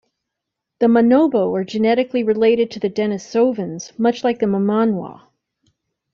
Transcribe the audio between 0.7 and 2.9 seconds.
The Manobo are genetically related to the